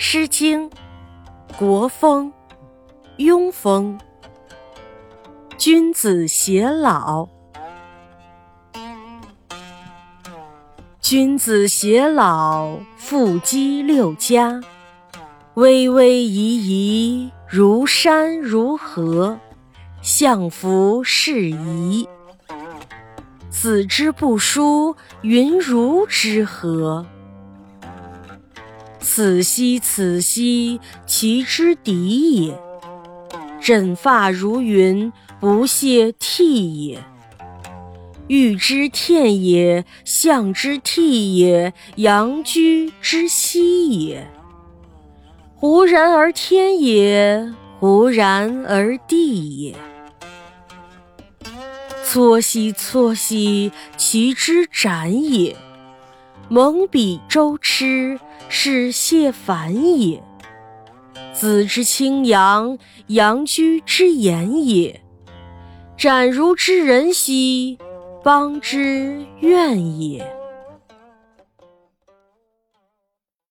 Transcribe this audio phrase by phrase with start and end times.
[0.00, 0.70] 诗经·
[1.58, 2.32] 国风·
[3.24, 3.98] 庸风。
[5.56, 7.28] 君子偕老，
[11.00, 14.60] 君子偕老，复姬六家。
[15.54, 19.36] 巍巍夷夷，如山如河，
[20.00, 22.08] 相弗适宜。
[23.50, 27.04] 子之不淑，云如之何？
[29.00, 32.58] 此兮此兮，其之敌也。
[33.60, 37.02] 枕发如云，不泄涕也。
[38.28, 44.28] 欲之天也，象之涕也，阳居之息也。
[45.56, 49.74] 忽然而天也，忽然而地也。
[52.04, 55.56] 错兮错兮，其之斩也。
[56.48, 60.22] 蒙彼周痴，是谢反也。
[61.32, 65.00] 子之清扬，阳居之言也。
[65.96, 67.78] 展如之人兮，
[68.24, 70.37] 邦之怨也。